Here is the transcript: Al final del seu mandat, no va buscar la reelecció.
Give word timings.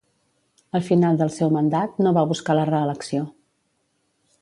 Al 0.79 0.83
final 0.87 1.19
del 1.19 1.31
seu 1.35 1.53
mandat, 1.57 2.01
no 2.07 2.17
va 2.19 2.25
buscar 2.33 2.59
la 2.61 2.67
reelecció. 2.73 3.27